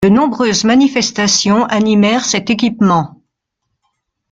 De 0.03 0.09
nombreuses 0.09 0.63
manifestations 0.63 1.65
animèrent 1.65 2.25
cet 2.25 2.49
équipement. 2.49 3.21